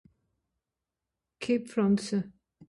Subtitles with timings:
[1.41, 2.17] ke Pflànze